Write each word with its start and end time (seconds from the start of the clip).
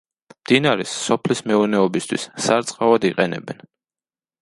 მდინარეს 0.35 0.93
სოფლის 1.09 1.45
მეურნეობისთვის, 1.51 2.27
სარწყავად 2.49 3.09
იყენებენ. 3.13 3.67